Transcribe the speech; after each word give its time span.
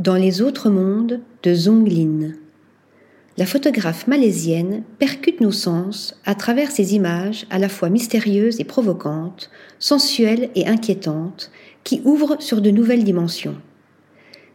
Dans 0.00 0.16
les 0.16 0.40
autres 0.40 0.70
mondes 0.70 1.20
de 1.42 1.52
Zonglin. 1.52 2.32
La 3.36 3.44
photographe 3.44 4.06
malaisienne 4.06 4.82
percute 4.98 5.42
nos 5.42 5.52
sens 5.52 6.18
à 6.24 6.34
travers 6.34 6.70
ces 6.70 6.94
images 6.94 7.44
à 7.50 7.58
la 7.58 7.68
fois 7.68 7.90
mystérieuses 7.90 8.60
et 8.60 8.64
provocantes, 8.64 9.50
sensuelles 9.78 10.48
et 10.54 10.66
inquiétantes, 10.66 11.50
qui 11.84 12.00
ouvrent 12.06 12.40
sur 12.40 12.62
de 12.62 12.70
nouvelles 12.70 13.04
dimensions. 13.04 13.56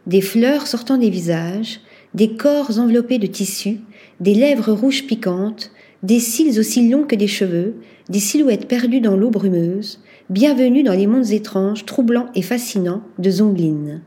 Des 0.08 0.20
fleurs 0.20 0.66
sortant 0.66 0.98
des 0.98 1.10
visages, 1.10 1.78
des 2.12 2.34
corps 2.34 2.80
enveloppés 2.80 3.18
de 3.18 3.28
tissus, 3.28 3.78
des 4.18 4.34
lèvres 4.34 4.72
rouges 4.72 5.06
piquantes, 5.06 5.70
des 6.02 6.18
cils 6.18 6.58
aussi 6.58 6.88
longs 6.88 7.04
que 7.04 7.14
des 7.14 7.28
cheveux, 7.28 7.76
des 8.08 8.18
silhouettes 8.18 8.66
perdues 8.66 9.00
dans 9.00 9.16
l'eau 9.16 9.30
brumeuse, 9.30 10.00
bienvenue 10.28 10.82
dans 10.82 10.94
les 10.94 11.06
mondes 11.06 11.30
étranges, 11.30 11.86
troublants 11.86 12.30
et 12.34 12.42
fascinants 12.42 13.04
de 13.20 13.30
Zonglin 13.30 14.00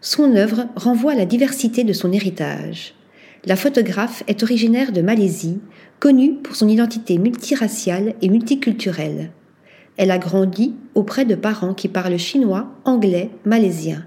son 0.00 0.36
œuvre 0.36 0.66
renvoie 0.76 1.12
à 1.12 1.16
la 1.16 1.26
diversité 1.26 1.84
de 1.84 1.92
son 1.92 2.12
héritage. 2.12 2.94
La 3.44 3.56
photographe 3.56 4.22
est 4.26 4.42
originaire 4.42 4.92
de 4.92 5.00
Malaisie, 5.02 5.60
connue 6.00 6.34
pour 6.34 6.56
son 6.56 6.68
identité 6.68 7.18
multiraciale 7.18 8.14
et 8.20 8.28
multiculturelle. 8.28 9.30
Elle 9.96 10.10
a 10.10 10.18
grandi 10.18 10.74
auprès 10.94 11.24
de 11.24 11.34
parents 11.34 11.72
qui 11.72 11.88
parlent 11.88 12.18
chinois, 12.18 12.68
anglais, 12.84 13.30
malaisien. 13.44 14.04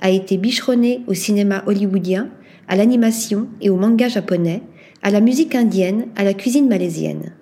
A 0.00 0.10
été 0.10 0.36
bicheronnée 0.36 1.02
au 1.06 1.14
cinéma 1.14 1.62
hollywoodien, 1.66 2.30
à 2.66 2.74
l'animation 2.74 3.48
et 3.60 3.70
au 3.70 3.76
manga 3.76 4.08
japonais, 4.08 4.62
à 5.02 5.10
la 5.10 5.20
musique 5.20 5.54
indienne, 5.54 6.06
à 6.16 6.24
la 6.24 6.34
cuisine 6.34 6.68
malaisienne. 6.68 7.32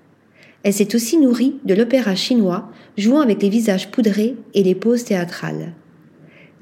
Elle 0.65 0.75
s'est 0.75 0.95
aussi 0.95 1.17
nourrie 1.17 1.57
de 1.65 1.75
l'opéra 1.75 2.15
chinois, 2.15 2.71
jouant 2.99 3.21
avec 3.21 3.43
les 3.43 3.49
visages 3.49 3.91
poudrés 3.91 4.37
et 4.55 4.63
les 4.63 4.75
poses 4.75 5.05
théâtrales 5.05 5.73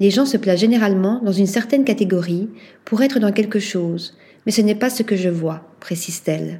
les 0.01 0.09
gens 0.09 0.25
se 0.25 0.35
placent 0.35 0.59
généralement 0.59 1.21
dans 1.23 1.31
une 1.31 1.45
certaine 1.45 1.83
catégorie 1.83 2.49
pour 2.85 3.03
être 3.03 3.19
dans 3.19 3.31
quelque 3.31 3.59
chose, 3.59 4.17
mais 4.45 4.51
ce 4.51 4.61
n'est 4.61 4.73
pas 4.73 4.89
ce 4.89 5.03
que 5.03 5.15
je 5.15 5.29
vois, 5.29 5.61
précise-t-elle. 5.79 6.59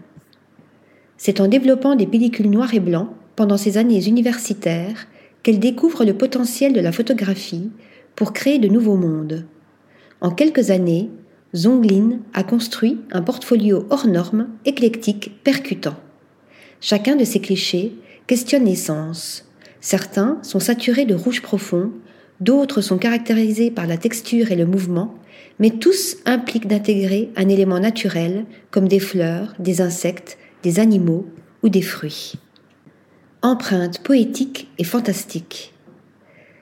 C'est 1.17 1.41
en 1.41 1.47
développant 1.47 1.95
des 1.95 2.05
pellicules 2.05 2.51
noires 2.51 2.75
et 2.75 2.79
blancs 2.79 3.09
pendant 3.35 3.57
ses 3.57 3.79
années 3.79 4.07
universitaires 4.07 5.07
qu'elle 5.41 5.57
découvre 5.57 6.05
le 6.05 6.13
potentiel 6.13 6.71
de 6.71 6.81
la 6.81 6.91
photographie 6.91 7.71
pour 8.15 8.31
créer 8.31 8.59
de 8.59 8.67
nouveaux 8.67 8.95
mondes. 8.95 9.47
En 10.21 10.29
quelques 10.29 10.69
années, 10.69 11.09
Zonglin 11.55 12.19
a 12.35 12.43
construit 12.43 12.99
un 13.11 13.23
portfolio 13.23 13.87
hors 13.89 14.05
norme, 14.05 14.49
éclectique, 14.65 15.43
percutant. 15.43 15.95
Chacun 16.79 17.15
de 17.15 17.23
ces 17.23 17.39
clichés 17.39 17.95
questionne 18.27 18.65
l'essence. 18.65 19.49
Certains 19.79 20.37
sont 20.43 20.59
saturés 20.59 21.05
de 21.05 21.15
rouge 21.15 21.41
profond, 21.41 21.89
d'autres 22.41 22.81
sont 22.81 22.97
caractérisés 22.97 23.71
par 23.71 23.87
la 23.87 23.97
texture 23.97 24.51
et 24.51 24.55
le 24.55 24.65
mouvement, 24.65 25.15
mais 25.59 25.69
tous 25.69 26.17
impliquent 26.25 26.67
d'intégrer 26.67 27.29
un 27.37 27.47
élément 27.47 27.79
naturel 27.79 28.45
comme 28.71 28.87
des 28.87 28.99
fleurs, 28.99 29.53
des 29.59 29.79
insectes, 29.79 30.37
des 30.63 30.79
animaux 30.79 31.25
ou 31.63 31.69
des 31.69 31.81
fruits. 31.81 32.33
Empreinte 33.43 33.99
poétique 33.99 34.69
et 34.77 34.83
fantastique. 34.83 35.73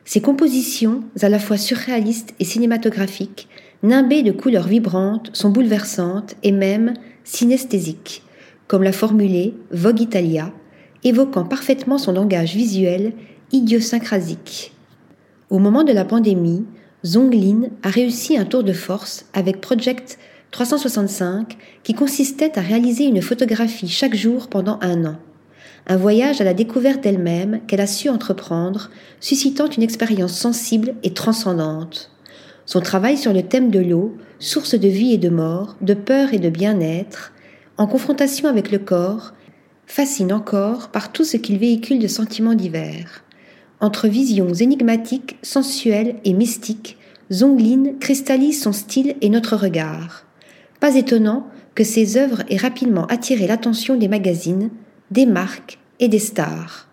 Ces 0.05 0.22
compositions, 0.22 1.03
à 1.22 1.30
la 1.30 1.39
fois 1.39 1.57
surréalistes 1.57 2.33
et 2.39 2.45
cinématographiques, 2.45 3.47
nimbées 3.83 4.23
de 4.23 4.31
couleurs 4.31 4.67
vibrantes, 4.67 5.30
sont 5.33 5.50
bouleversantes 5.50 6.35
et 6.44 6.52
même 6.52 6.94
synesthésiques, 7.23 8.23
comme 8.67 8.83
l'a 8.83 8.91
formulé 8.91 9.53
Vogue 9.72 10.02
Italia, 10.02 10.52
évoquant 11.03 11.45
parfaitement 11.45 11.97
son 11.97 12.11
langage 12.11 12.55
visuel 12.55 13.13
idiosyncrasique. 13.52 14.73
Au 15.50 15.58
moment 15.58 15.83
de 15.83 15.92
la 15.92 16.05
pandémie, 16.05 16.64
Zonglin 17.03 17.69
a 17.81 17.89
réussi 17.89 18.38
un 18.38 18.45
tour 18.45 18.64
de 18.64 18.72
force 18.72 19.25
avec 19.33 19.59
Project 19.59 20.19
365 20.52 21.58
qui 21.81 21.95
consistait 21.95 22.59
à 22.59 22.61
réaliser 22.61 23.06
une 23.06 23.23
photographie 23.23 23.88
chaque 23.88 24.14
jour 24.14 24.47
pendant 24.47 24.78
un 24.81 25.06
an. 25.06 25.16
Un 25.88 25.97
voyage 25.97 26.40
à 26.40 26.44
la 26.44 26.53
découverte 26.53 27.01
d'elle-même 27.01 27.62
qu'elle 27.66 27.81
a 27.81 27.88
su 27.88 28.09
entreprendre, 28.09 28.91
suscitant 29.22 29.68
une 29.68 29.81
expérience 29.81 30.34
sensible 30.34 30.94
et 31.01 31.16
transcendante. 31.16 32.12
Son 32.68 32.81
travail 32.81 33.18
sur 33.18 33.34
le 33.34 33.41
thème 33.41 33.72
de 33.72 33.79
l'eau, 33.79 34.16
source 34.38 34.75
de 34.75 34.88
vie 34.88 35.13
et 35.13 35.18
de 35.18 35.29
mort, 35.29 35.78
de 35.81 35.96
peur 35.96 36.31
et 36.31 36.40
de 36.40 36.50
bien-être, 36.50 37.34
en 37.78 37.88
confrontation 37.88 38.47
avec 38.47 38.69
le 38.69 38.78
corps, 38.78 39.34
fascine 39.88 40.31
encore 40.31 40.90
par 40.90 41.12
tout 41.12 41.23
ce 41.23 41.38
qu'il 41.38 41.57
véhicule 41.57 41.97
de 41.97 42.07
sentiments 42.07 42.53
divers. 42.53 43.23
Entre 43.81 44.07
visions 44.07 44.53
énigmatiques, 44.53 45.38
sensuelles 45.41 46.16
et 46.25 46.34
mystiques, 46.34 46.97
Zonglin 47.31 47.94
cristallise 48.00 48.62
son 48.62 48.73
style 48.73 49.16
et 49.22 49.29
notre 49.29 49.56
regard. 49.56 50.25
Pas 50.79 50.95
étonnant 50.95 51.47
que 51.75 51.84
ses 51.84 52.17
œuvres 52.17 52.44
aient 52.50 52.57
rapidement 52.57 53.06
attiré 53.06 53.47
l'attention 53.47 53.95
des 53.95 54.07
magazines, 54.07 54.69
des 55.12 55.25
marques 55.25 55.79
et 56.00 56.07
des 56.07 56.19
stars. 56.19 56.88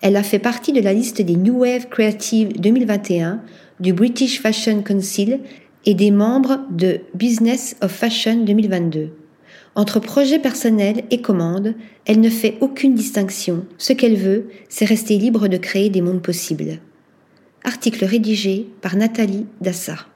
Elle 0.00 0.16
a 0.16 0.22
fait 0.22 0.38
partie 0.38 0.72
de 0.72 0.80
la 0.80 0.92
liste 0.92 1.22
des 1.22 1.36
New 1.36 1.58
Wave 1.60 1.88
Creative 1.88 2.52
2021 2.60 3.40
du 3.80 3.92
British 3.92 4.40
Fashion 4.40 4.82
Council 4.82 5.40
et 5.86 5.94
des 5.94 6.10
membres 6.10 6.60
de 6.70 7.00
Business 7.14 7.76
of 7.80 7.90
Fashion 7.90 8.44
2022. 8.44 9.10
Entre 9.74 10.00
projet 10.00 10.38
personnel 10.38 11.04
et 11.10 11.22
commande, 11.22 11.74
elle 12.04 12.20
ne 12.20 12.28
fait 12.28 12.58
aucune 12.60 12.94
distinction. 12.94 13.64
Ce 13.78 13.94
qu'elle 13.94 14.16
veut, 14.16 14.50
c'est 14.68 14.84
rester 14.84 15.16
libre 15.16 15.48
de 15.48 15.56
créer 15.56 15.88
des 15.88 16.02
mondes 16.02 16.22
possibles. 16.22 16.78
Article 17.64 18.04
rédigé 18.04 18.66
par 18.82 18.96
Nathalie 18.96 19.46
Dassa. 19.60 20.11